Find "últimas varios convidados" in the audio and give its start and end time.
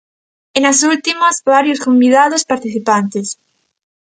0.93-2.47